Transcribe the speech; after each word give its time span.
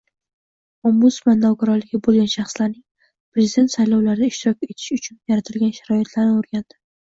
Ombudsman 0.91 1.43
nogironligi 1.45 1.99
bo‘lgan 2.07 2.31
shaxslarning 2.35 3.09
prezident 3.35 3.75
saylovlarida 3.75 4.31
ishtirok 4.33 4.67
etishi 4.69 4.97
uchun 4.99 5.21
yaratilgan 5.35 5.77
sharoitlarni 5.83 6.35
o‘rgandi 6.41 6.79